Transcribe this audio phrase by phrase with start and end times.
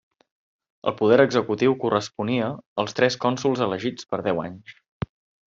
[0.91, 2.47] El poder executiu corresponia
[2.85, 4.75] als tres cònsols elegits per deu anys.